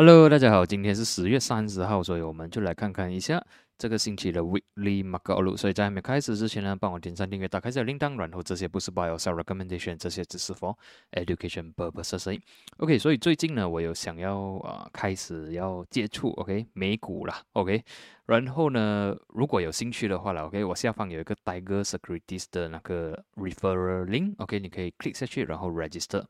[0.00, 3.44] Hello，大家好，今天是十月三十号，所以我们就来看看一下
[3.76, 5.58] 这个星期的 Weekly Market Outlook。
[5.58, 10.74] 所以在还没开始之前呢，帮我点赞、订阅、打开小铃铛，然后这些不是 Buy or Sell Recommendation，这些只是 for
[11.12, 12.40] education purposes。
[12.78, 17.84] OK，所以最近呢，我有想要啊开始要接触 OK 美股啦 OK，
[18.24, 26.24] 然后呢，如果有兴趣的话了 OK，我下方有一个 Tiger Securities 的那个 Referral Link OK，你可以 click 下去，然后 Register。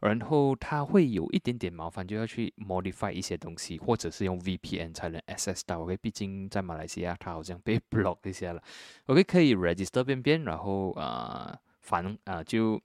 [0.00, 5.80] 然后它会有一点点麻烦，就要去 modify 一些东西，或者是用 VPN 才能 access 到。
[5.80, 8.62] OK，毕竟在马来西亚它好像被 block 一下了。
[9.06, 12.80] OK，可以 register 边边，然后啊，反正啊就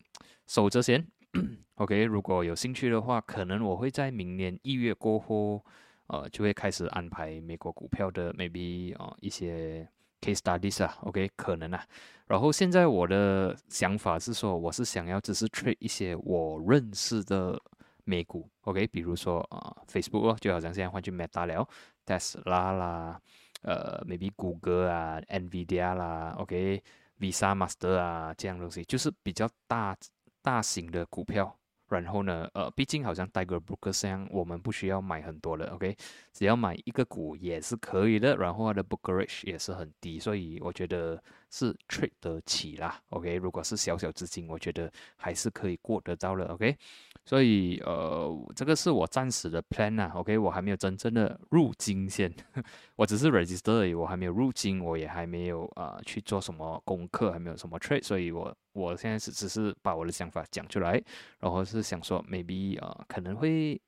[0.48, 1.06] 守着先。
[1.76, 5.64] OK，如果有兴趣的话，可能我会在明年一月过后，
[6.08, 9.88] 呃，就会开始安排美国股票的 maybe 啊一些。
[10.22, 11.84] Case studies 啊，OK，可能啊。
[12.28, 17.60] 然后现在我的想法是说，我是想要只是 trade 一些我认识的
[18.04, 21.68] 美股，OK，比如说啊，Facebook 就好像现在换去 Meta 了
[22.06, 23.20] ，Tesla 啦，
[23.64, 29.98] 呃，maybe 谷歌啊，Nvidia 啦，OK，Visa、Master 啊这样东西，就是比较大
[30.42, 31.58] 大型的股票。
[31.92, 35.96] 然后呢，呃，毕竟好像 Tiger Broker 这样，我们不需要买很多的，OK，
[36.32, 38.36] 只要买一个股也是可以的。
[38.38, 43.36] 然后它的 Brokerage 也是很低，所以我觉得是 trade 得起啦，OK。
[43.36, 46.78] 如果是小小资金，我觉得还是可以过得到了，OK。
[47.24, 52.34] 所以，呃，这个是我暂时的 plan 啊，OK，我还没有真正的入金先，
[52.98, 61.02] 我只是 register 而已，我还没有入金，我也还没有啊去做什么功课，还没有什么 trade，所以我我现在是只是把我的想法讲出来，
[61.40, 63.80] 然后是想说 maybe 啊可能会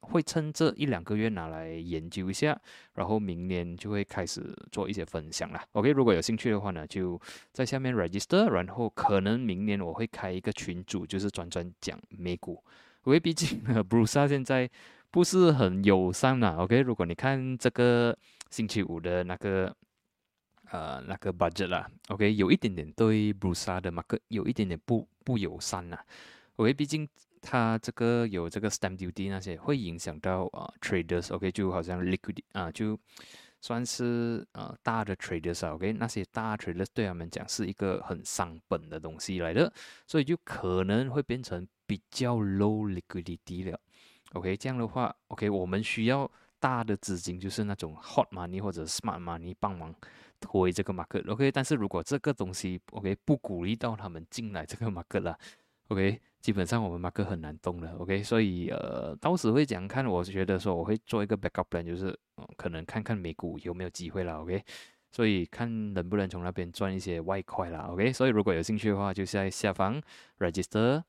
[0.00, 2.58] 会趁这一两个月拿来研究一下，
[2.94, 7.20] 然后明年就会开始做一些分享了，OK，如果有兴趣的话呢，就
[7.52, 12.62] 在下面 register，然后可能明年我会开一个群组，就是专专讲美股。
[13.04, 14.68] 因为毕竟呢，布鲁萨现在
[15.12, 16.56] 不是很友善呐。
[16.58, 18.16] OK，如果你看这个
[18.50, 19.72] 星期五的那个
[20.70, 25.96] 呃那个 budget 啦，OK，有一点点对布鲁萨的马克有一点点不不友善呐。
[26.56, 27.08] OK，毕竟
[27.40, 31.32] 它这个有这个 stamp duty 那些会影响到啊 traders。
[31.34, 32.98] OK，就好像 liquid 啊，就
[33.60, 35.74] 算是呃大的 traders 啊。
[35.74, 39.72] OK，那些大 traders 对他们讲是一个很伤本的东西来的，
[40.06, 41.66] 所以就可能会变成。
[41.88, 43.78] 比较 low liquidity 了
[44.32, 49.94] ，OK，这样的话，OK，我们需要大的资金，就是那种 hot money 或者 smart money 帮忙
[50.40, 55.38] 推这个 market，OK，但是如果这个东西，OK，不鼓励到他们进来这个 market 了，
[55.86, 62.16] OK，基本上我们马克很难动了，OK，所以呃，到时会讲看，我是觉得说我会做一个 backup plan，就是
[62.56, 64.62] 可能看看美股有没有机会了，OK，
[65.10, 70.00] 所以看能不能从那边赚一些外快了，OK，所以如果有兴趣的话，就在下方
[70.38, 71.02] register。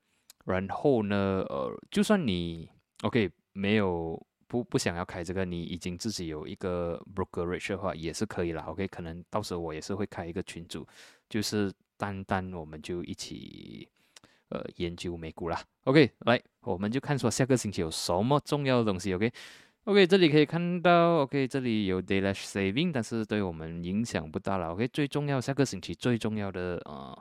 [0.44, 2.68] 然后呢，呃，就算你
[3.02, 8.64] OK 没有不不想要开这个，你已经自己有一个 brokerage 的话，也是可以啦。
[8.66, 10.84] OK，可能到时候我也是会开一个群组，
[11.28, 13.88] 就是单单我们就一起
[14.48, 15.60] 呃研究美股啦。
[15.84, 19.14] OK，来，我们就看说下个星期有什么重要的东西。
[19.14, 24.72] OK，OK，这里可以看到，OK，这里有 daily saving，但是对我们影响不大了。
[24.72, 27.16] OK，最重要下个星期最重要的呃。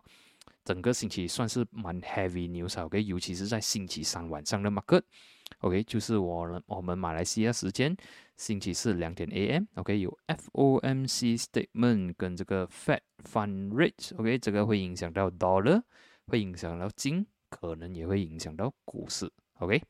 [0.64, 7.96] 整个星期算是蛮 heavy news，OK，尤其是在星期三晚上的 market，OK，就是我我们马来西亚时间
[8.36, 15.82] 星期四两点 AM，OK，有 FOMC statement 跟这个 Fed Fund Rate，OK，这个会影响到 dollar，
[16.28, 19.82] 会影响到金，可能也会影响到股市，OK。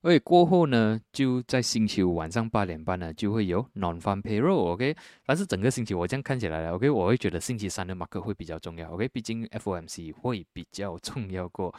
[0.00, 4.96] 所以过后呢，就在星期五晚上八点半呢，就会有 non-farm payroll，OK。
[5.26, 9.08] 但是整个星期我这样看起来了，OK，我会觉得星期三的 mark 会比较重要，OK。
[9.08, 11.74] 毕竟 FOMC 会比较重要过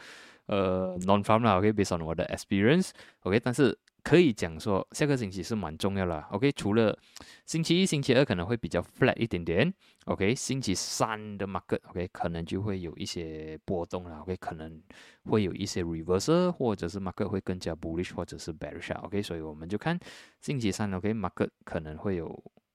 [0.46, 3.40] 呃 non-farm 啦，OK，based on 我的 experience，OK。
[3.40, 6.50] 但是可以讲说，下个星期是蛮重要的，OK。
[6.52, 6.98] 除了
[7.46, 9.72] 星期一、星期二可能会比较 flat 一点点
[10.06, 10.34] ，OK。
[10.34, 14.82] 星期三的 market，OK，可能就会有一些波动了，OK，可能
[15.24, 19.22] 会有一些 reversal，或者是 market 会更加 bullish，或者是 bearish，OK。
[19.22, 19.98] 所以我们就看
[20.40, 22.26] 星期三，OK，market 可能会有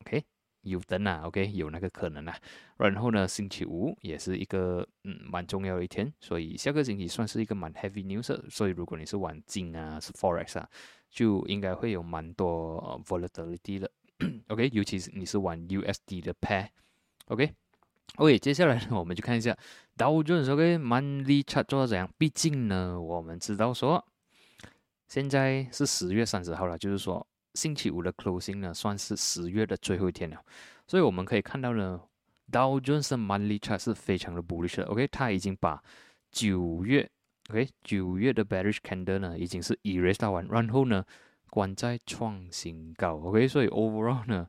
[0.01, 0.23] OK
[0.61, 2.35] 有灯啊，OK，有那个可能啊。
[2.77, 8.35] 然后呢，星期五也是一个嗯蛮重要的一天，所以下个星期算是一个蛮 heavy news。
[8.49, 10.67] 所以如果你是玩金啊，是 forex 啊。
[11.09, 13.89] 就应该会有蛮多 volatility 的，
[14.49, 19.57] OK，尤其是你是玩 USD 的 pair，OK，OK，接下来呢，我们就看一下
[19.95, 22.09] 道琼斯 OK monthly chart 做到怎样。
[22.17, 24.05] 毕竟呢，我们知道说
[25.07, 30.43] 现在是十月三十号了，就是说星期五的 closing 呢，算是十月的最后一天了。
[30.87, 32.01] 所以我们可以看到呢，
[32.51, 35.81] 道琼斯 monthly chart 是非常的 bullish 的，OK，它已经把
[36.31, 37.09] 九月。
[37.49, 41.05] OK，九月的 bearish candle 呢，已经是 erase 到完，然后呢，
[41.49, 44.47] 关在创新高，OK，所以 overall 呢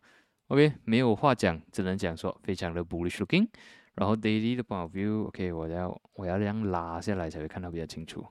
[0.49, 3.49] ，OK 没有话讲，只能讲说非常的 bullish looking。
[3.97, 8.27] 然后 daily 的 point of view，OK，我要我要这样拉下来才会看到比较清楚。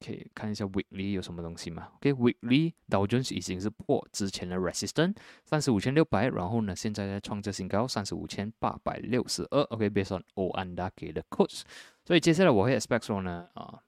[0.00, 5.14] OK，看一下 weekly 有什么东西嘛？OK，weekly Dow Jones 已经是破之前的 resistance
[5.44, 9.62] 三十五千六百，然后呢，现在在创着新高三十五千八百六十二。
[9.70, 11.62] OK，based on O and A 给的 Codes
[12.04, 13.80] 所以接下来我会 expect 说呢，啊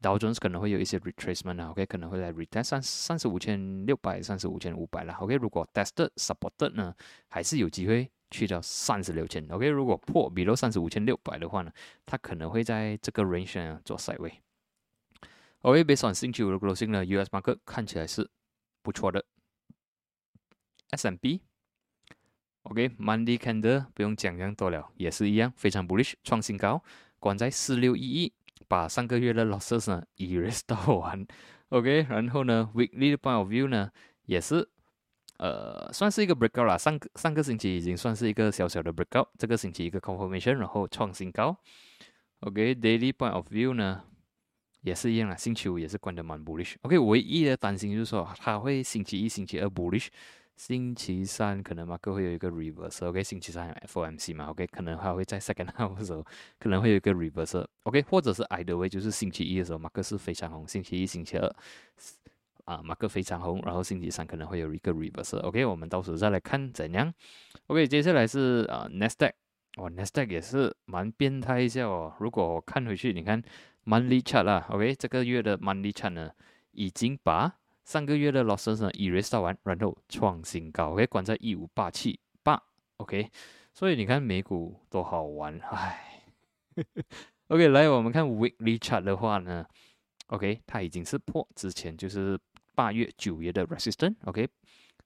[0.00, 5.16] ，Dow Jones 可能会有一些 retracement 啊，OK，可能会来 retest 三三十五千六百、三十五千五百啦。
[5.20, 6.94] OK，如果 tested supported 呢，
[7.28, 9.46] 还是有机会去到三十六千。
[9.50, 11.70] OK，如果破 below 三十五千六百的话呢，
[12.06, 14.40] 它可能会在这个 range 做 side way。
[15.62, 18.30] OK，based on 星期五的 closing 呢，US market 看起来是
[18.82, 19.24] 不错的。
[20.90, 26.82] S&P，OK，Monday candle 不用讲这样多了，也是一样，非常 bullish，创新高，
[27.18, 28.32] 关在四六一一，
[28.66, 31.26] 把上个月的 losses 呢 erase 到完。
[31.70, 33.90] OK，然后呢，weekly point of view 呢，
[34.26, 34.68] 也是
[35.38, 41.56] 呃算是一个 breakout 啦，上上个星期已经算是一个小小的 breakout，这个星期一个 confirmation，然后创新高。
[42.40, 44.04] OK，daily point of view 呢？
[44.82, 46.76] 也是一样啊，星期五也是关的蛮 bullish。
[46.82, 50.06] OK，唯一的担心就是说，它会星期一、星期二 bullish，
[50.58, 53.06] 星期三可能马克会有一个 reverse。
[53.06, 56.26] OK，星期三 FOMC 嘛，OK，可能还会在 second half 的时候
[56.58, 57.64] 可能会有一个 reverse。
[57.84, 61.48] OK，或者是 either way，就是星期一的时候马克是非常红，星期一、星期二
[62.64, 65.38] 啊马克非常红，然后星期三可能会有一个 reverse。
[65.38, 67.14] OK，我们到时候再来看怎样。
[67.68, 69.32] OK，接下来是啊 Nasdaq，
[69.76, 72.12] 哇 Nasdaq 也是蛮变态一下哦。
[72.18, 73.42] 如果我看回去，你看。
[73.86, 76.30] monthly chart 啦，OK，这个月的 monthly chart 呢，
[76.72, 77.50] 已经把
[77.88, 82.62] 上个月的 losses 呢 erase 完，然后创新高，OK，关在一五八七八
[82.98, 83.30] ，OK，
[83.72, 86.22] 所以你看美股多好玩，唉
[87.46, 89.64] ，OK，来我们看 weekly chart 的话呢
[90.26, 92.38] ，OK，它已经是破之前就是
[92.74, 94.46] 八月九月的 resistance，OK，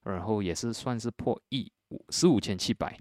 [0.02, 2.98] 然后也是算是破一五十五千七百。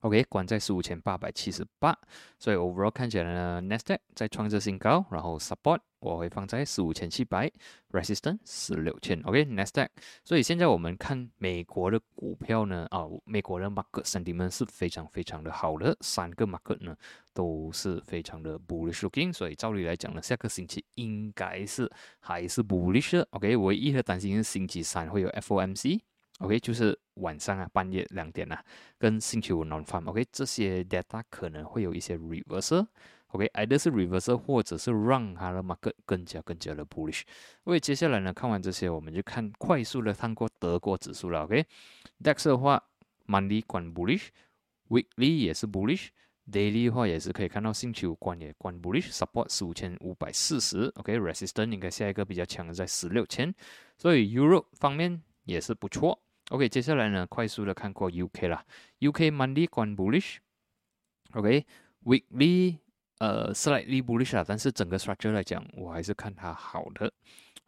[0.00, 1.94] OK，关在十五千八百七十八，
[2.38, 7.52] 所以 overall 看起来呢，Nasdaq 在创着新高，然后 support 我会放在十五千七百
[7.92, 9.20] ，resistance 十六千。
[9.24, 9.88] OK，Nasdaq，
[10.24, 16.96] 所以现在我们看美国的股票呢，啊，美国的 market sentiment 是非常非常的好的，三个 market 呢
[17.34, 23.28] 都是非常的 bullish looking，所以照理来讲呢，下个星期应该是还是 bullish 的。
[23.32, 26.00] OK，唯一的担心是星期三会有 FOMC。
[26.40, 28.64] OK，就是晚上啊，半夜两点啊，
[28.98, 30.08] 跟星期五 non farm。
[30.08, 32.86] OK，这些 data 可能会有一些 reversal。
[33.28, 37.22] OK，either 是 reversal，或者是让它的 market 更加更加的 bullish。
[37.64, 41.44] OK，接下来呢，看完这些，我们就看快速的看过德国指数了。
[41.44, 42.82] OK，DAX 的话
[43.26, 50.90] ，monthly 关 bullish，weekly 也是 bullish，daily 的话也是可以看到星期五关也关 bullish，support 十五千五百四十。
[50.96, 53.54] OK，resistance 应该下一个比较强的在十六千。
[53.98, 56.20] 所以 Europe 方面也是不错。
[56.50, 58.64] OK，接下来呢，快速的看过 UK 啦
[58.98, 62.78] ，UK Monday 关 bullish，OK，Weekly
[63.18, 67.12] 呃 slightly bullish 啦，但是整个 structure 来讲，我还是看它好的。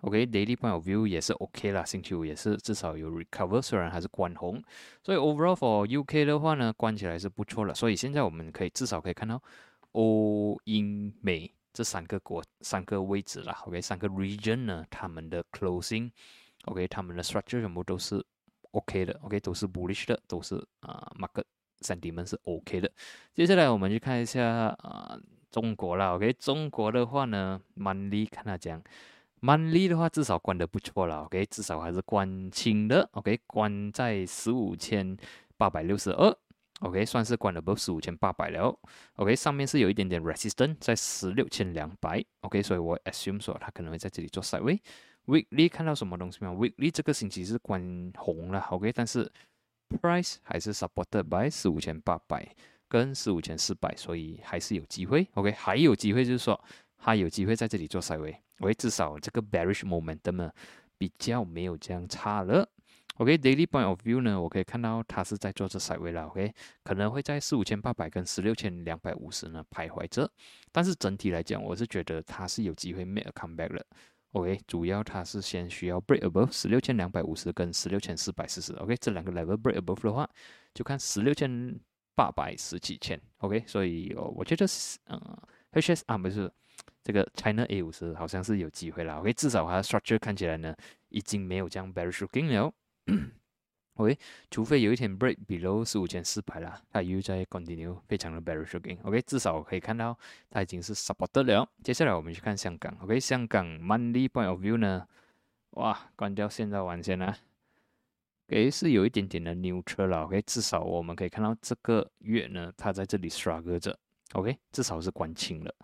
[0.00, 4.60] OK，Daily point of view 也是 OK 啦，星期五也是至少有 recover，虽然还是关红，
[5.04, 7.72] 所以 overall for UK 的话呢，关起来是不错了。
[7.72, 9.40] 所以现在我们可以至少可以看到
[9.92, 13.62] 欧、英、美这三个国三个位置啦。
[13.64, 18.26] OK，三个 region 呢，他们的 closing，OK，他们的 structure 全部都是。
[18.72, 21.44] OK 的，OK 都是 bullish 的，都是啊，market
[21.80, 22.90] sentiment 是 OK 的。
[23.34, 24.44] 接下来我们去看一下
[24.80, 25.18] 啊，
[25.50, 28.82] 中国啦，OK，中国的话呢，money 看它讲
[29.40, 35.16] money 的话至少关的不错了，OK，至少还是关清的，OK，关在十五千
[35.56, 36.36] 八百六十二
[36.80, 38.74] ，OK，算是关了不十五千八百了
[39.16, 44.80] ，OK，上面是有一点点 resistance 在十六千两百，OK，所以我 assume 说它可能会在这里做 side way。
[45.26, 49.30] Weekly 看到什么东西吗？Weekly 这个星期是关红了，OK，但是
[49.88, 52.54] Price 还是 supported by 四五千八百
[52.88, 56.58] 跟四五千四百，所以还是有机会，OK，还有机会就是说
[56.98, 60.52] 它有机会在这里做 s i d e w a y OK，至少这个 bearish momentum 呢
[60.98, 62.68] 比较没有这样差了
[63.16, 70.30] ，OK，Daily point of view 呢，我可以看到它是在做这 s i d e w a y 了，OK，可能会在四五千八百跟十六千两百五十呢徘徊着，
[70.72, 73.84] 但是整体来讲，我是觉得它是有机会 make a comeback 了。
[74.32, 78.72] OK，主要它是先需要 break above 十六千两百五十跟十六千四百四十。
[78.74, 80.28] OK，这两个 level break above 的话，
[80.72, 81.78] 就看十六千
[82.14, 83.20] 八百十几千。
[83.38, 85.20] OK，所以，我觉得是嗯
[85.72, 86.50] ，HS 啊不是
[87.02, 89.16] 这个 China A 五十好像是有机会了。
[89.20, 90.74] OK，至少它的 structure 看起来呢，
[91.10, 92.72] 已经没有这样 bearish looking 了。
[93.96, 94.18] OK，
[94.50, 98.98] 除非有一天 break below 十五千四百了，它又在 continue 非常的 bearish looking。
[99.02, 100.18] OK，至少可以看到
[100.48, 101.68] 它已经是 support 了。
[101.84, 102.96] 接下来我们去看香港。
[103.02, 105.06] OK，香港 monthly point of view 呢
[105.72, 107.36] 哇，关掉现在完先了。
[108.48, 113.98] 诶，是有一点点的 neutral 了，OK，至少我们可以看到这个月呢，它在这里 struggle 着
[114.32, 115.74] ，OK，至少是关清了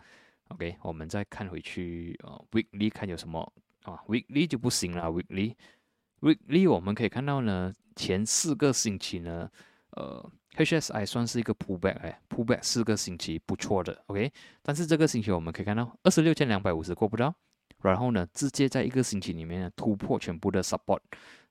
[0.48, 3.40] ，OK，我们再看回去啊，weekly 看有什么
[3.84, 5.10] 啊，weekly 就不行了
[6.20, 9.50] weekly 我们可以看到呢，前四个星期呢，
[9.90, 14.32] 呃，HSI 算是一个 pullback，哎，pullback 四个星期不错的，OK，
[14.62, 17.34] 但是这个星期我们可以看到二十六千两百五十过不到，
[17.82, 21.00] 然后呢，直接在一个星期里面突破全部的 support。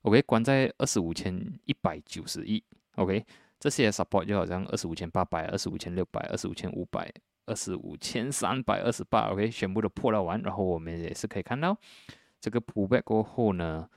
[0.03, 2.63] OK，关在二十五千一百九十一。
[2.95, 3.25] OK，
[3.59, 7.11] 这些 support 就好像二十五千八百、二十五千六百、二十五千五百、
[7.45, 9.29] 二十五千三百二十八。
[9.31, 10.41] OK，全部都破了完。
[10.41, 11.77] 然后我们也是可以看到，
[12.39, 13.89] 这个 pullback 过后呢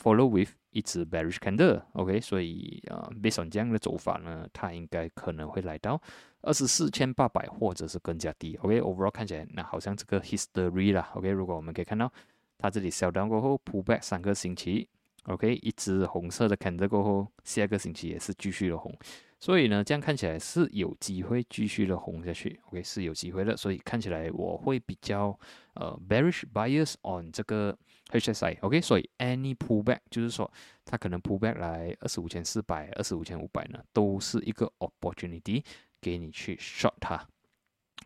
[0.00, 1.82] ，follow with 一只 bearish candle。
[1.92, 6.00] OK，所以啊，based on 这样的走法呢，它应该可能会来到
[6.42, 8.56] 二十四千八百或者是更加低。
[8.62, 11.10] OK，overall 看起来那好像这个 history 啦。
[11.14, 12.12] OK，如果我们可以看到
[12.58, 14.88] 它这里 sell down 过后 pullback 三个星期。
[15.26, 18.92] OK，一只红色的 candle 过后，下个星期也是继续的红，
[19.38, 22.58] 所以呢，这样看起来是有机会继续的红下去。
[22.66, 25.38] OK，是有机会的，所以看起来我会比较
[25.74, 27.78] 呃 bearish bias on 这个
[28.10, 28.58] HSI。
[28.60, 30.50] OK，所以 any pullback 就是说
[30.84, 35.64] 它可能 pullback 来二十五千四百、二十五千五百呢，都是一个 opportunity
[36.00, 37.26] 给你去 short 它。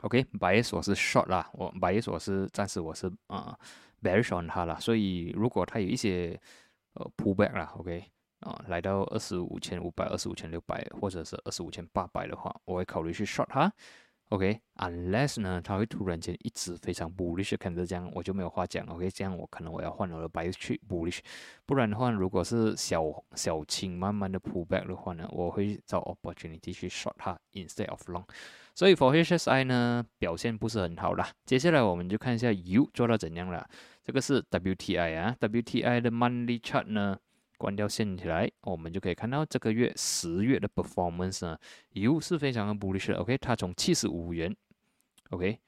[0.02, 3.58] OK，bias 我是 short 啦，我 bias 我是暂时我是啊
[4.02, 6.38] bearish on 它啦，所以如果它有一些
[6.92, 8.04] 呃，pullback 啦，OK，
[8.40, 13.72] 啊，来到二十五千五百、二十五千六百，或者是二十五千八百的话，我会考虑去 short 它
[14.30, 21.20] ，OK，unless 呢，它会突然间一直非常 bullish，看着这样我就没有话讲，OK，这样我可能我要换我的 bias 去 bullish，
[21.64, 23.04] 不然的话，如果是小
[23.34, 28.24] 小青慢慢的 pullback 的话呢，我会找 opportunity 去 short 它 instead of long，
[28.74, 33.68] 所以 for HSI 呢表现不是很好啦，接下来我们就看一下 U 做到怎样了。
[34.02, 37.18] 这个是 WTI 啊，WTI 的 monthly chart 呢，
[37.56, 41.58] 关掉线起来，我们就可以看到这个月十月的 performance 呢，
[41.90, 43.18] 又是非常的 bullish 的。
[43.18, 44.54] OK，它从七十五元
[45.30, 45.58] ，OK，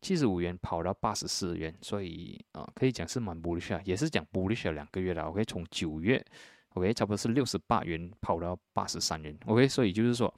[0.00, 5.22] 七十五元跑到八十四元，所以啊，可以讲是蛮 bullish 啊，也是讲 bullish 了两个月了。
[5.24, 6.24] OK，从九月
[6.74, 9.36] ，OK，差不多是六十八元跑到八十三元。
[9.46, 10.32] OK，所以就是说。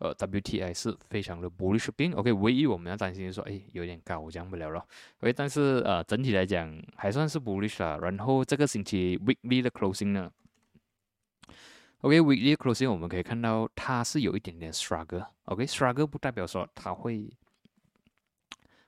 [0.00, 1.90] 呃，WTI 是非常的 bullish。
[2.14, 4.78] OK，唯一我们要担心就是说，哎，有点高，降不了了
[5.18, 7.98] ，OK，但是呃，整体来讲还算是 bullish 啦。
[8.00, 10.30] 然后这个星期 weekly 的 closing 呢
[12.00, 17.30] ，OK，weekly closing 我们可以看到它是有一点点 struggle，OK，struggle 不代表说它会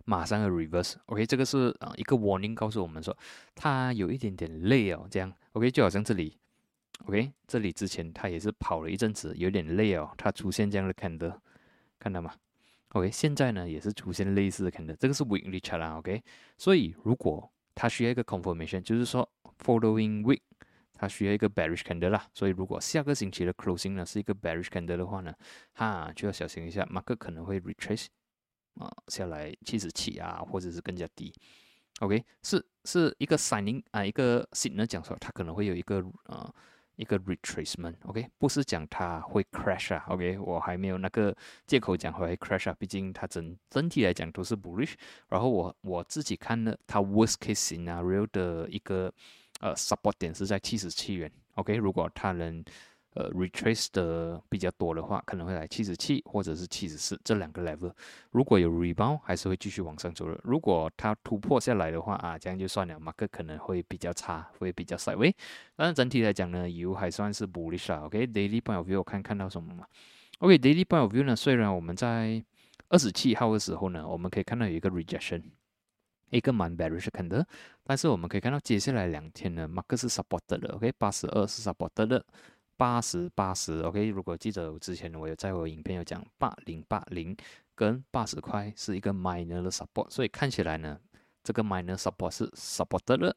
[0.04, 3.16] 马上的 reverse，OK，这个是啊一个 warning 告诉我们说
[3.54, 6.36] 它有一点点累哦，这样，OK，就好像这里。
[7.06, 10.12] OK，这里之前它也是跑了一阵子，有点累哦。
[10.18, 11.34] 它出现这样的 candle，
[11.98, 12.34] 看到吗
[12.90, 15.96] ？OK，现在呢也是出现类似的 candle，这个是 weekly chart 啦。
[15.96, 16.22] OK，
[16.58, 19.26] 所以如果它需要一个 confirmation，就是说
[19.64, 20.40] following week
[21.00, 22.26] 它需要一个 bearish candle 啦。
[22.34, 25.32] 所以如果下个星期的 closing 呢是一个 bearish candle 的话呢，
[25.72, 28.06] 哈就要小心一下，market 可能会 retrace
[28.74, 31.32] 啊下来七十七啊，或者是更加低。
[32.00, 36.52] OK，是是一个 signing 啊一个 signal 讲说它可能会有一个啊。
[36.96, 41.34] 一个 retracement，OK，不是讲它会 crash 啊，OK，我还没有那个
[41.66, 44.92] 借口讲会 crash 啊，毕竟它整整体来讲都是 bullish。
[45.28, 49.10] 然后我我自己看呢它 worst case scenario 的一个
[49.60, 52.62] 呃 support 点是在七十七元，OK，如果它能
[53.14, 57.92] 呃，retrace 的比较多的话，可能会来七十七或者是七十四这两个 level。
[58.30, 60.38] 如果有 rebound，还是会继续往上走的。
[60.44, 65.34] 如果它突破下来的话啊，这样就算了，马克可能会比较差，会比较 s i d e w a y
[65.74, 68.04] 但是整体来讲呢油还算是 bullish 啊。
[68.04, 69.84] OK，daily point of view 看看到什么嘛
[70.38, 72.40] ？OK，daily point of view 呢，虽然我们在
[72.90, 75.42] 二十七号的时候呢，我们可以看到有一个 rejection，
[76.30, 77.44] 一个蛮 bearish 的，
[77.90, 80.72] 但是我们可以看到接下来两天呢，马克是 supported 的。
[80.76, 82.24] OK，八十二是 supported 的。
[82.76, 84.10] 八十八十，OK。
[84.10, 87.36] 如果记得之前我有在我影片有讲八零八零
[87.74, 90.96] 跟八十块是一个 minor 的 support，所以看起来呢，
[91.42, 93.36] 这个 minor support 是 supported 的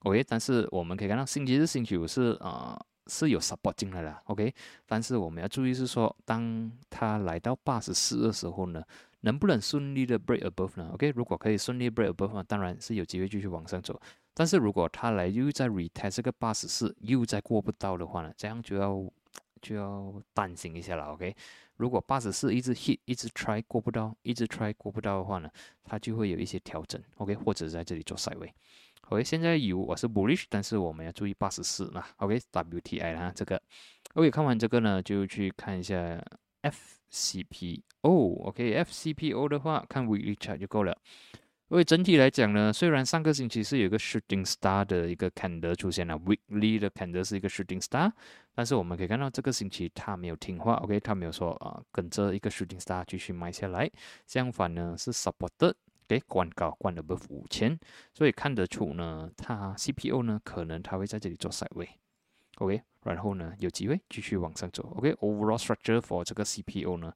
[0.00, 0.22] ，OK。
[0.28, 4.54] 但是我们可以看到星期日、星期五是啊是有 support 进来的，OK。
[4.84, 8.84] 但是我们要注意是说，当它来到八十四的时候呢，
[9.24, 11.10] 能不能顺利的 break above 呢？OK。
[11.16, 13.98] 如果可以顺利 break above 当然是有机会继续往上走。
[14.34, 19.10] 但是如果他来又在 retest 这个八十四又再过不到的话呢，这样就要
[19.62, 21.34] 就要担心一下了，OK？
[21.76, 25.48] 如果八十四一直 hit 一直 try 过不到，一直 try 过不到的话呢，
[25.84, 27.34] 它就会有一些调整，OK？
[27.34, 28.52] 或者在这里做 side way。
[29.08, 29.24] OK？
[29.24, 33.60] 现在有我是 bullish，但是我们要注意八十四啦，OK？WTI 啦这个
[34.14, 34.30] ，OK？
[34.30, 36.22] 看完这个呢，就去看一下
[36.64, 40.98] FCPO，OK？FCPO 的话看 weekly chart 就够了。
[41.68, 48.12] 因为整体来讲呢，虽然上个星期是有一个 shooting star 的一个 candle 出现了，weekly 的 candle 是一个 shooting star，
[48.54, 53.90] 但是我们可以看到这个星期它没有听话，OK，它没有说啊跟着一个 shooting star 继续买下来，
[54.26, 55.74] 相反呢是 supported，
[56.06, 57.78] 给关高关 above 五千，
[58.12, 67.12] 所以看得出呢，它 CPO 呢可能它会在这里做 side way，OK，然后呢有机会继续往上走，OK，overall structure for 这个 CPO 呢。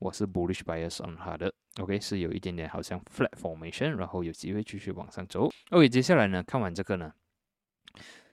[0.00, 5.50] 我是 bullish bias on 它的，OK 是有一点点好像 flat formation，然后有机会继续往上走。
[5.70, 7.12] OK，接下来呢，看完这个呢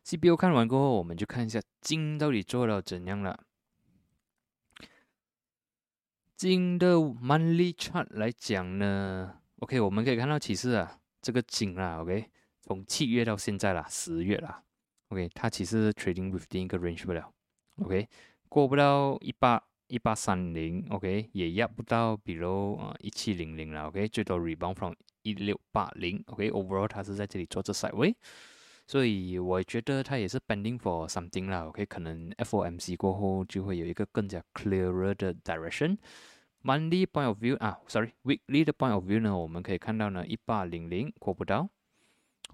[0.03, 3.43] ，CPO 看完过后，我们就看一下金到底做到怎样了。
[6.35, 12.29] 金的 monthly chart 来讲呢，OK 我们可以看到其实啊，这个金啊，OK
[12.62, 14.64] 从七月到现在啦，十月啦
[15.09, 17.31] ，OK 它其实 trading within 一个 range 不了
[17.81, 18.07] ，OK
[18.50, 19.63] 过不到一八。
[19.88, 28.15] 一八三零，OK，也压不到，比如啊一七零零了，OK，最多 rebound from 一六八零，OK，overall 它是在这里做这 side way，
[28.88, 36.00] 所以我觉得它也是 pending for something 啦，OK，可能 FOMC 过后就会有一个更加 clearer 的 direction。
[36.63, 41.69] Monthly point of view 啊，sorry，weekly 的 point of view 呢，我们可以看到呢一八零零过不到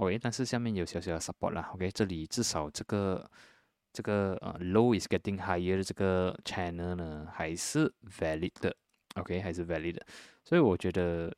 [0.02, 3.30] ，OK，但是下面有小小的 support 啦，OK，这里至少这个。
[3.94, 8.74] 这个呃 low is getting higher 的这个 channel 呢，还是 valid 的
[9.16, 10.06] ，OK，还是 valid 的，
[10.46, 11.30] 所以我觉得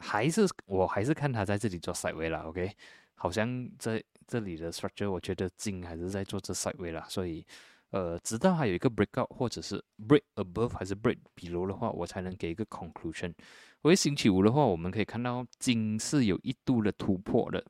[0.00, 2.68] 还是我还是看它在这里做 side way 啦，OK，
[3.14, 7.46] 好像在这里的 structure，我觉得金还是在做这 side way 啦，所以
[7.90, 13.28] 呃，直到还有一个 breakout 或者是 break above 还是 break below 的话，我才能给一个 conclusion。
[13.28, 17.64] 因为星期五的话，我们可以看到金是有一度的突破的。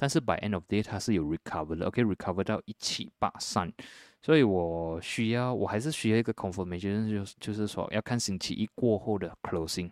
[0.00, 3.70] 但是 by end of day 它是有 recover 的，OK，recover 到一七八三，
[4.22, 9.90] 所以我需要，我还是需要一个 confirmation，就是就是说要看星期一过后的 closing，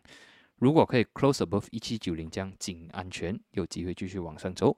[0.56, 4.74] 如果可以 close above 一七九零，这样仅安全，有机会继续往上走。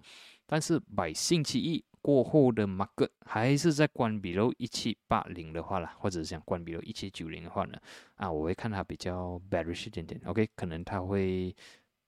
[0.46, 7.78] 但是 by 星期一过后的 market 还是在关闭喽一七八零的话啦，或者是想关闭喽一七九零的话呢，
[8.16, 11.54] 啊，我会看它比较 bearish 一点点，OK，可能它会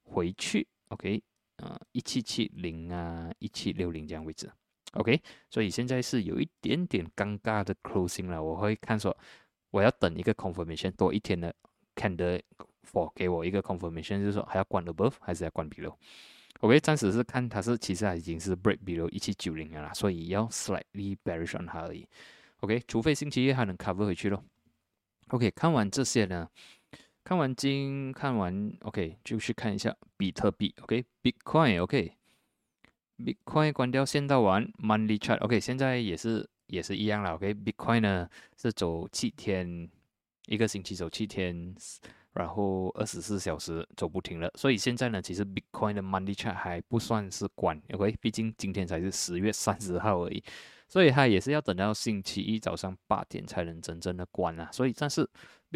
[0.02, 1.22] 回去，OK。
[1.92, 4.50] 一七七零啊，一七六零这样位置
[4.92, 8.42] ，OK，所以现在是有一点点尴尬的 closing 了。
[8.42, 9.16] 我会看说，
[9.70, 11.54] 我要等一个 confirmation 多一天的
[11.94, 12.40] candle
[12.90, 22.06] for 给我一个 confirmation，就是说还要关 above 还是要关 below？OK，暂时是看它是其实已经是 break below 一七九零了，所以要 slightly bearish on 它而已。
[22.60, 24.44] OK，除非星期一还能 cover 回去咯。
[25.28, 26.48] OK，看完这些呢。
[27.24, 38.28] 看完金，看完 OK，就去看一下比特币 OK，Bitcoin OK，Bitcoin 关掉线到完，Monthly Chart OK，现在也是也是一样了 OK，Bitcoin 呢
[38.60, 39.88] 是走七天，
[40.46, 41.74] 一个星期走七天，
[42.32, 50.42] 然后二十四小时走不停了，所以现在呢，其实 Bitcoin 的 Monthly Chart 还不算是关 OK，毕竟今天才是十月三十号而已。
[50.88, 54.68] 所以它也是要等到星期一早上八点才能真正的关啊。
[54.70, 55.26] 所以，但是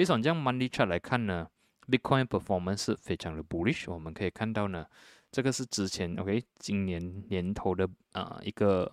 [0.05, 1.49] 从这样 money chart 来看呢
[1.89, 3.91] ，Bitcoin performance 是非常的 bullish。
[3.91, 4.87] 我们可以看到呢，
[5.31, 8.93] 这个是之前 OK 今年年头的啊一个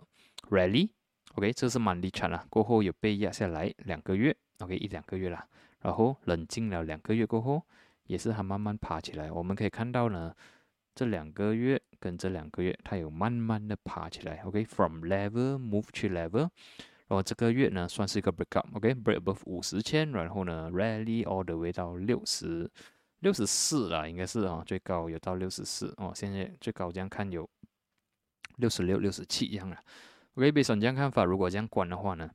[0.50, 5.46] rally，OK 这是 money chart 啦，过后有被压下来两个月，OK 一两个月啦，
[5.82, 7.64] 然后冷静了两个月过后，
[8.06, 9.32] 也是它慢慢爬起来。
[9.32, 10.34] 我们可以看到呢。
[10.96, 16.48] 这两个月跟这两个月，它有慢慢的爬起来，OK，from level move to level，
[17.08, 22.70] 然后这个月呢算是一个 break up，OK，break above 五十千，然后呢 rally all the way 到六十
[23.20, 27.50] 六十四了，应该是啊，最高有到六十四哦，现在最高这样看有
[28.58, 29.78] 六十六、六十七一样了
[30.36, 32.30] ，OK，比上这样看法，如果这样管的话呢，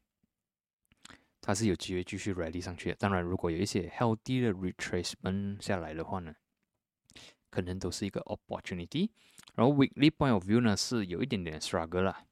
[1.41, 2.97] 它是有机会继续 rally 上去的。
[2.97, 6.35] 当然，如果有一些 healthy 的 retracement 下来的话呢？
[7.51, 9.09] 可能都是一个 opportunity，
[9.55, 12.27] 然后 weekly point of view 呢是有一点点 struggle 了，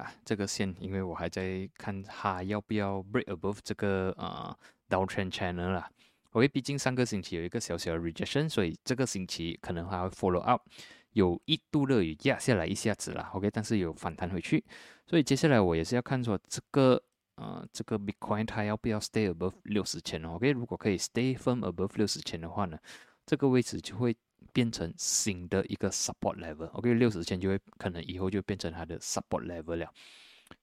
[0.00, 4.56] 啊，这个线因为我还在看它要不要 break above 这个呃
[4.88, 5.90] downtrend channel 啦
[6.32, 10.62] ，OK，毕竟上个星期有一个小小的 rejection，所以这个星期可能还会 follow up，
[11.12, 14.64] 有一度的有压下来一下子啦，OK，但是有反弹回去，
[15.06, 17.02] 所以接下来我也是要看说这个
[17.36, 22.78] 呃这个 Bitcoin 它要不要 stay above 六十千，OK，如果可以 stay firm above 六十千的话呢？
[23.26, 24.16] 这个位置就会
[24.52, 29.92] 变成新的一个 support level，OK，六十千就会可能以后就变成它的 support level 了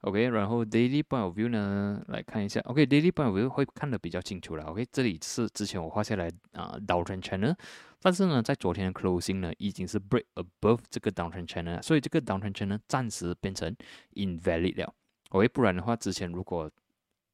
[0.02, 7.56] ，OK，然后 daily point of view 呢，来看一下，OK，daily point of view 会看得比较清楚了，OK，这里是之前我画下来啊 downtrend channel，
[8.02, 13.76] 但是呢，在昨天的 closing 呢，已经是 break above 这个 downtrend channel，所以这个 downtrend channel 暂时变成
[14.14, 14.94] invalid 了
[15.30, 16.70] ，OK，不然的话，之前如果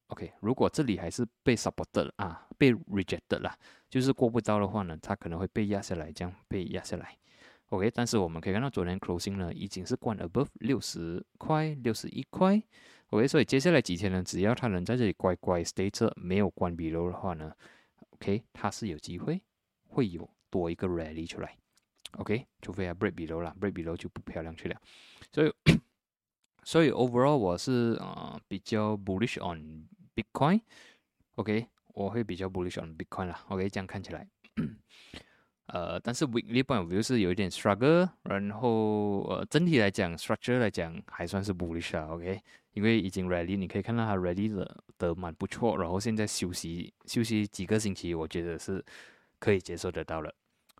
[0.08, 3.56] OK，如果这里还是被 support 的啊被 rejected 啦，
[3.88, 7.16] 就是过不到的话呢，它可能会被压下来，这样被压下来。
[7.70, 12.62] OK，但是我们可以看到昨天 closing 呢已经是关 above 六十块、六十一块。
[13.10, 17.52] OK，所以接下来几天呢，只要它能在这里乖乖 stay 着，没有关 below 的话呢
[18.10, 19.40] ，OK，它是有机会
[19.88, 21.56] 会有多一个 rally 出来。
[22.18, 24.80] OK，除非它 break below 啦，break below 就不漂亮去了。
[25.32, 25.52] 所以，
[26.62, 30.60] 所以 overall 我是呃比较 bullish on Bitcoin。
[31.34, 33.40] OK，我会比较 bullish on Bitcoin 啦。
[33.48, 34.28] OK，这样看起来。
[35.66, 42.38] 呃，但是 weekly point view 是有一点 struggle，然后呃，整体来讲，structure 来讲还算是 bullish 啊，OK，
[42.74, 48.84] 因为已经 ready，你可以看到它 ready 的的蛮不错，然后现在休息休息几个星期，我觉得是
[49.38, 50.32] 可以接受得到了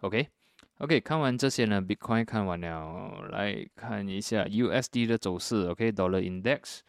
[0.03, 6.81] ，OK，OK，看完这些呢，Bitcoin 看完了，来看一下 USD 的走势，OK，Dollar Index。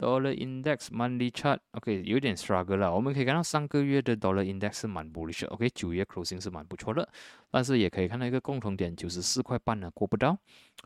[0.00, 2.90] Dollar Index Monthly Chart，OK，有点 struggle 了。
[2.90, 7.06] 我们可以看到上个月的 Dollar Index 是蛮 bullish 的，OK，九月 closing 是蛮不错的。
[7.50, 10.34] 但是也可以看到一个共同点，九十四块半呢过不到。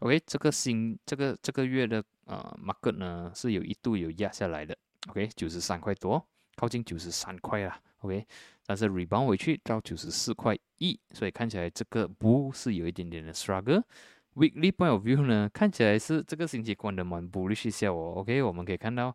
[0.00, 8.27] OK，这个新这个这个月的呃 market 呢是有一度有压下来的，OK，九十三块多，靠近九十三块了，OK，
[8.66, 13.85] 但是 rebound 回去到九十四块一，所以看起来这个不是有一点点的 struggle。
[14.34, 18.14] Weekly point of view 呢，看起来是这个星期关的蛮 bullish 一下哦。
[18.16, 19.14] OK，我们可以看到，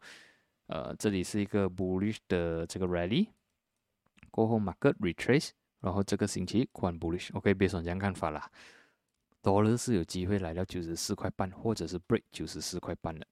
[0.67, 3.27] 呃，这里是一个 bullish 的这个 rally，
[4.32, 5.49] 过后 market retrace，
[5.82, 7.29] 然后这个星期关 bullish。
[7.34, 8.49] OK，别说这样看法啦
[9.43, 13.27] ，Dollar 是有机会来到九十四块半，或者是 break 九十四块半的。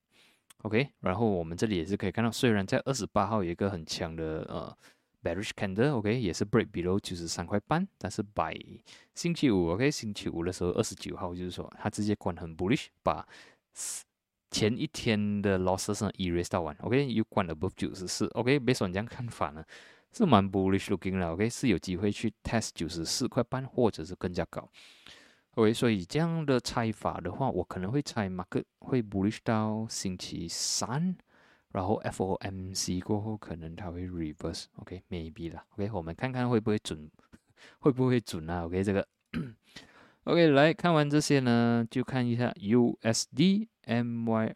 [0.63, 4.77] OK，然后我们这里也是可以看到，虽然在二十八号有一个很强的呃。
[5.27, 8.55] Bearish candle，OK，也是 break below 九十三块半，但是 by
[9.13, 13.27] 星期五，OK，星期五的时候二十九号，就是说它直接关很 bullish，把
[14.49, 19.61] 前一天的 losses 呢 erase 到完，OK，又关了 above 九十四，OK，别说你这样看法呢，
[20.13, 24.69] 是蛮 bullish looking 了，OK，是有机会去 test 九十四块半或者是更加高
[25.55, 31.17] ，OK，所以这样的猜法的话，我可能会猜 market 会 bullish 到星期三。
[31.73, 37.09] 然后 FOMC 过后，可能它会 reverse，OK，maybe 啦，OK，我们看看会不会准，
[37.79, 39.07] 会不会准啊？OK，这个
[40.23, 44.55] ，OK，来看完这些呢，就看一下 USD MYR，OK，USD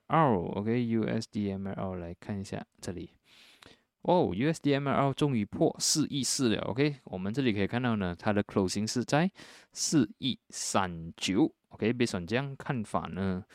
[1.57, 3.11] MYR 来看一下这里，
[4.01, 9.31] 哦，USD MYR 终于破四亿四了，OK，我们这里可以看到呢，它的 closing 是在
[9.73, 13.45] 四亿三九，OK，别算这样看法呢，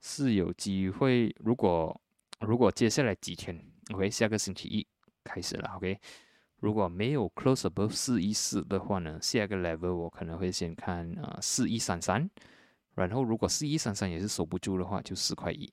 [0.00, 2.00] 是有机会，如果
[2.40, 3.58] 如果接下来几天
[3.94, 4.86] ，OK，下个星期一
[5.24, 5.98] 开始了，OK，
[6.60, 12.28] 如果没有 close above 四一四的话呢，下个 level 我可能会先看啊四一三三，
[12.94, 15.72] 然后如果四一三三也是守不住的话，就四块一。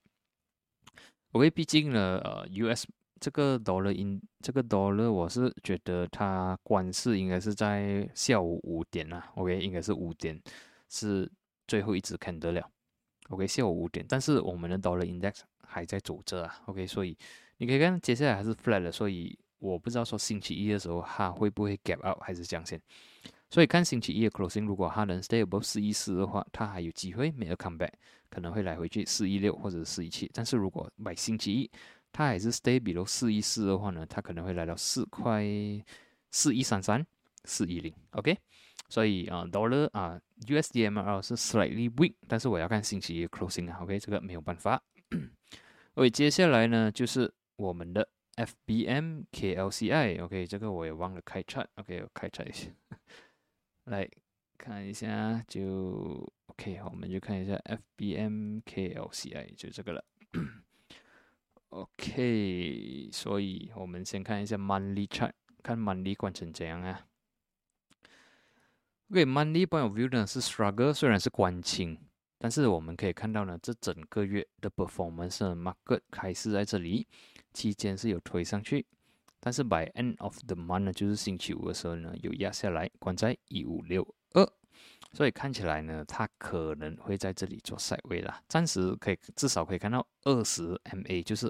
[1.34, 2.86] OK，毕竟呢，呃，US
[3.20, 10.42] 这个 dollar in 这个 dollar 我是觉得它关市应该是在下午五点啊，OK，应该是五点
[10.90, 11.30] 是
[11.68, 12.70] 最后一只看得了
[13.30, 15.42] ，OK，下午五点，但是我们的 dollar index。
[15.74, 17.18] 还在走着啊，OK，所以
[17.58, 22.80] 你可以看接下来还是 flat 的，所以我不知道说星期一的时候它会不会 gap out 还是降线，
[23.50, 27.92] 所以看星期一的 closing，如果它能 stay above 四一四的话，它还有机会没有 come back，
[28.30, 31.72] 可能会来回去四一六或者四一七，但是如果买星期一
[32.12, 35.44] 它还是 stay below 四一四的话呢，它可能会来到四块
[36.30, 37.04] 四一三三
[37.46, 38.38] 四一零，OK，
[38.90, 44.82] 所以啊 dollar 啊 USDMR 是 slightly weak，但是我要看星期一 closing 啊，OK，这个没有办法。
[45.96, 51.68] OK，接下来呢就是我们的 FBM KLCI，OK，这个我也忘了开 chat。
[51.76, 52.72] OK，我开 chat 一下，
[53.86, 54.10] 来
[54.58, 57.56] 看一下就 OK，我们就看一下
[57.98, 60.04] FBM KLCI 就这个了。
[61.70, 67.06] OK，所以我们先看一下 monthly chart，看 monthly 关成怎样啊
[69.12, 72.00] OK，moneypointview 呢是 struggle，虽然是关清。
[72.44, 77.08] 但是我们可以看到呢，这整个月的 performance market 开始在这里
[77.54, 78.86] 期间是有推上去，
[79.40, 84.46] 但是 by end of the month 呢，就是星期五的时候呢，有压下来，关在一五六二，
[85.14, 88.44] 所以看起来呢，它可能会在这里做赛位啦。
[88.50, 91.50] 暂时可以至少可以看到二十 MA，就是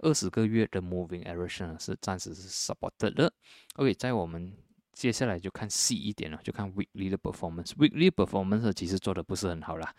[0.00, 3.32] 二十个月的 moving average 呢是暂时是 supported 的。
[3.76, 4.52] OK，在我们
[4.92, 9.94] 接下来就看细一点了，就看 weekly 的 performance，weekly performance 其实做的不是很好啦。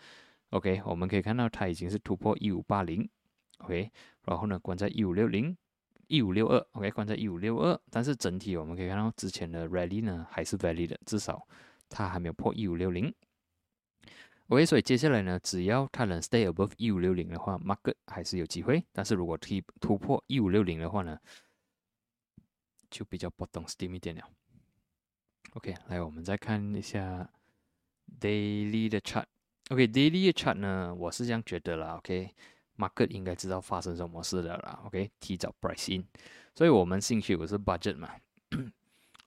[0.54, 3.08] OK，我们可以看到它已经是突破一五八零
[3.58, 3.90] ，OK，
[4.22, 5.56] 然后呢关在一五六零、
[6.06, 11.44] 一五六二，OK，关在一五六二，但是整体我们可以看到之前的 rally 呢还是 valid 的，至少
[11.88, 13.12] 它还没有破一五六零。
[14.46, 19.48] OK，所以接下来呢，只要它能 stay above 一五六零的话，market 还是有机会，但是如果突
[19.80, 21.18] 突破一五六零的话呢，
[22.90, 24.22] 就比较波动 steam 一点了。
[25.54, 27.28] OK，来我们再看一下
[28.20, 29.24] daily 的 chart。
[29.70, 31.96] OK，daily 的 chart 呢，我是这样觉得啦。
[31.96, 34.80] OK，market 应该知道发生什么事的啦。
[34.84, 36.04] OK，提早 price in，
[36.54, 38.10] 所以我们兴趣我是 budget 嘛。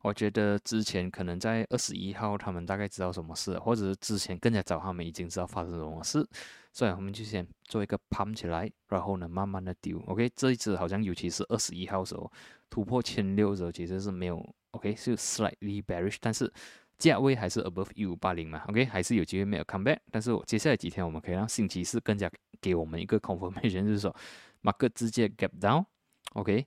[0.04, 6.26] 我觉得之前可能在二十一号，他们大概知道什么事，或者是之前更加早，他们已经知道发生什么事，
[6.72, 10.00] 所以我们就先做一个 pump 起来，然后呢，慢慢的丢。
[10.06, 12.32] OK，这一次好像尤其是二十一号时候
[12.70, 16.54] 突破千六的时候，其实是没有 OK，是 slightly bearish，但是
[16.98, 18.64] 价位还是 above 一五八零嘛。
[18.68, 24.16] OK，还是有机会没有 come back，但是我接下来几天我们可以让星期四更加给我们一个 confirmation，就是说
[24.64, 26.66] market 直接 gap down，OK，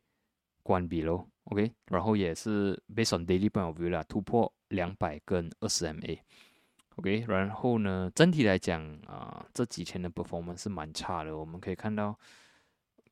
[0.62, 1.26] 关闭喽。
[1.44, 12.16] OK，然后也是 based on daily point of view 啦，突破两百跟二十 MA，OK，然后呢，整体来讲啊，这几天的 performance 是蛮差的，我们可以看到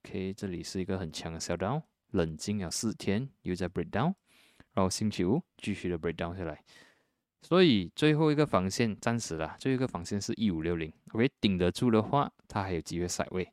[0.04, 4.14] ，OK，这里是一个很强的 sell down，冷静了四天又在 break down，
[4.74, 6.62] 然后星期五继续的 break down 下来，
[7.42, 13.52] 所以最后一个防线暂时了，最后一个防线是一五六零，OK，顶得住的话，它还有机会 side 位，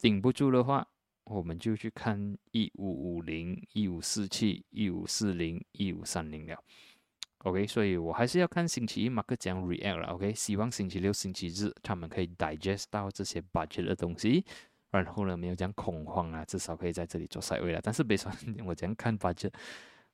[0.00, 0.86] 顶不住的话。
[1.24, 6.58] 我们就去看一五五零、一五四七、一五四零、一五三零了。
[7.38, 10.08] OK，所以我还是要看星期一马克讲 react 了。
[10.08, 14.44] OK，希望星期六、星期日他们可以 digest 到这些 budget 的东西，
[14.90, 17.80] 然后呢没有讲恐慌啊，至少可以在这里做赛位了。
[17.80, 18.30] 但是别说
[18.66, 19.52] 我这样看 budget，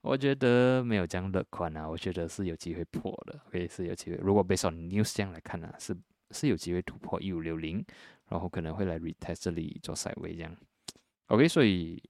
[0.08, 3.38] 我觉得没有这样乐观啊，我觉得是有机会破的。
[3.48, 4.16] OK，是有机会。
[4.16, 5.94] 如果 based on news 这样来看呢，是
[6.30, 7.84] 是有机会突破一五六零，
[8.30, 10.56] 然后可能会来 retest 这里做赛位这样。
[11.26, 12.02] OK，所以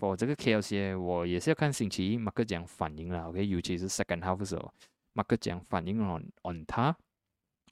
[0.00, 3.28] ，for 这个 KLC，我也是要看星期一马克讲反应了。
[3.28, 4.72] OK，尤其是 second half 的时候，
[5.12, 6.96] 马克讲反应 on on 它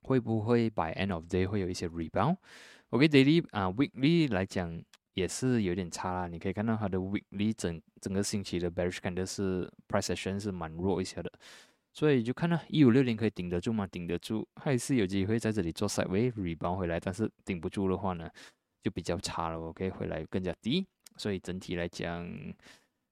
[0.02, 2.36] 会不会 by end of day 会有一些 rebound。
[2.90, 6.26] OK，daily 啊 weekly 来讲也是有点差啦。
[6.28, 11.32] 你可以看到它的 weekly 整整个星期的 bearish candle 是 price action 是蛮弱一些的，
[11.92, 13.86] 所以就看到一五六零可以顶得住吗？
[13.86, 17.00] 顶得住，还是有机会在这里做 sideways rebound 回来。
[17.00, 18.30] 但是顶不住的话呢？
[18.82, 22.22] 就比较差了，OK，回来更加低，所以整体来讲，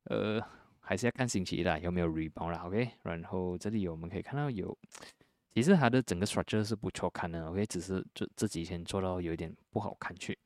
[0.05, 0.39] 呃，
[0.81, 2.91] 还是要看星期一啦，有没有 rebound 啦，OK。
[3.05, 4.77] 然后这里有我们可以看到有，
[5.55, 10.39] 其实它的整个 structure 是不错看的，OK，只是这这几天做到有一点不好看去，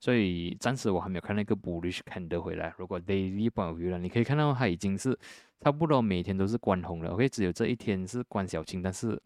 [0.00, 2.74] 所以暂时我还没有看那个 bullish 看得回来。
[2.78, 5.18] 如果 daily point of view 了，你可以看到它已经是
[5.60, 9.20] 差不多每天都是关红了，OK，只有这一天是关小青，但是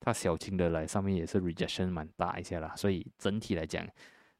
[0.00, 3.86] 它小青的来上面也是 rejection 蛮大一些啦，所以整体来讲。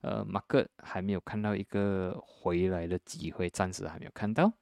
[0.02, 4.52] 呃，market 还没有看到一个回来的机会，暂时还没有看到。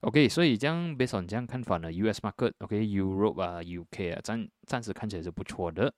[0.00, 5.94] OK，所以这样，based on 这样看法呢，US market，OK，Europe 啊，UK 啊，暂暂时看起来是不错的。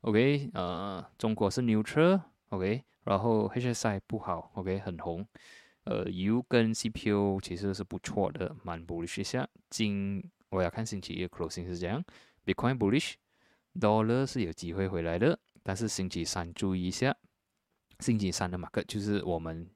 [0.00, 2.20] OK，呃，中国是 neutral
[2.54, 5.26] OK，然后 HSI 不好，OK，很红。
[5.84, 9.46] 呃，U 跟 CPU 其实是不错的，蛮 bullish 一下。
[9.68, 12.02] 今我要看星期一 closing 是这样
[12.46, 17.14] ，Bitcoin bullish，Dollar 是有机会回来的，但是星期三注意一下。
[18.00, 19.68] 星期三的马克就是我们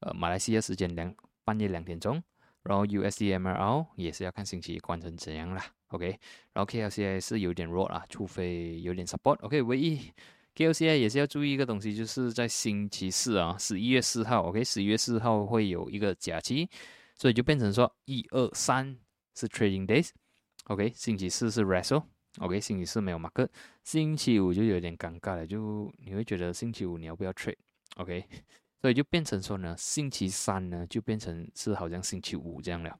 [0.00, 2.22] 呃马来西亚时间两半夜两点钟，
[2.62, 6.18] 然后 USDMRL 也是要看星期一关成怎样啦，OK，
[6.52, 10.12] 然后 KLCI 是有点弱啦，除非有点 support，OK，唯一
[10.54, 16.68] KLCI 也是要注意一个东西，就是在星期四啊，十一月四号，OK，十一月四号会有一个假期，
[17.14, 18.98] 所以就变成说一二三
[19.34, 22.02] 是 trading days，OK，星期四是 rest。
[22.38, 23.48] OK，星期四没有 market，，
[23.82, 28.24] 星期五就有点尴尬了，就你会觉得星期五你要不要 trade？OK，
[28.80, 32.96] 所以就变成说呢，星期三呢就变成是好像星期五这样了。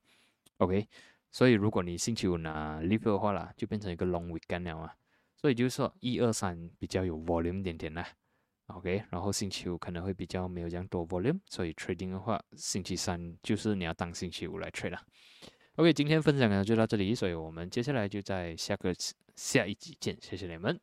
[0.57, 0.89] OK，
[1.31, 4.97] 所以如果你星期五拿 leave 的话啦，就变成一个 long weekend 了啊。
[5.41, 8.07] 所以就是说一二三比较有 volume 点点啦。
[8.67, 15.03] OK，然后星期五可能会比较没有这样多 volume，所以 trading 的话，星期三就是你要当星期五来 trade 啦。
[15.77, 18.95] OK，今天分享呢就到这里，所以我们接下来就在下个
[19.35, 20.79] 下一集见，谢谢你们。